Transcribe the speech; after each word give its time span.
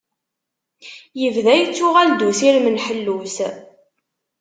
Yebda 1.21 1.53
yettuɣal-d 1.55 2.19
usirem 2.27 2.67
n 2.69 2.81
ḥellu-s. 2.85 3.37